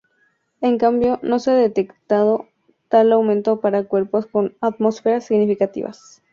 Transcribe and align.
En 0.61 0.79
cambio, 0.79 1.19
no 1.21 1.37
se 1.37 1.51
ha 1.51 1.53
detectado 1.53 2.47
tal 2.89 3.11
aumento 3.11 3.59
para 3.61 3.83
cuerpos 3.83 4.25
con 4.25 4.55
atmósferas 4.59 5.25
significativas. 5.25 6.23